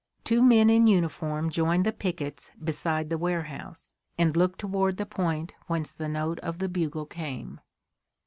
[0.23, 5.53] Two men in uniform joined the pickets beside the warehouse, and looked toward the point
[5.67, 7.59] whence the note of the bugle came.